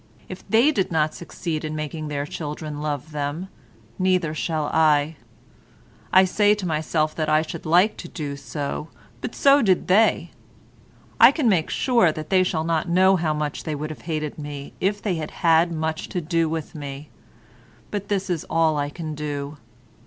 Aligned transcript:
If 0.27 0.43
they 0.49 0.71
did 0.71 0.91
not 0.91 1.13
succeed 1.13 1.63
in 1.63 1.75
making 1.75 2.07
their 2.07 2.25
children 2.25 2.81
love 2.81 3.11
them, 3.11 3.49
neither 3.99 4.33
shall 4.33 4.65
I. 4.65 5.15
I 6.11 6.25
say 6.25 6.55
to 6.55 6.65
myself 6.65 7.13
that 7.13 7.29
I 7.29 7.43
should 7.43 7.67
like 7.67 7.97
to 7.97 8.07
do 8.07 8.35
so, 8.35 8.87
but 9.21 9.35
so 9.35 9.61
did 9.61 9.87
they. 9.87 10.31
I 11.19 11.31
can 11.31 11.47
make 11.47 11.69
sure 11.69 12.11
that 12.11 12.31
they 12.31 12.41
shall 12.41 12.63
not 12.63 12.89
know 12.89 13.15
how 13.15 13.35
much 13.35 13.61
they 13.63 13.75
would 13.75 13.91
have 13.91 14.01
hated 14.09 14.39
me 14.39 14.73
if 14.81 15.03
they 15.03 15.13
had 15.17 15.29
had 15.29 15.71
much 15.71 16.09
to 16.09 16.19
do 16.19 16.49
with 16.49 16.73
me, 16.73 17.11
but 17.91 18.07
this 18.07 18.27
is 18.27 18.43
all 18.49 18.77
I 18.77 18.89
can 18.89 19.13
do. 19.13 19.57